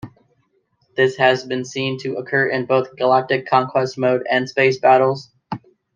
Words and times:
This 0.95 1.15
has 1.17 1.45
been 1.45 1.63
seen 1.63 1.99
to 1.99 2.15
occur 2.15 2.47
in 2.49 2.65
both 2.65 2.95
galactic 2.95 3.45
conquest 3.47 3.99
mode 3.99 4.25
and 4.31 4.49
space 4.49 4.79
battles. 4.79 5.29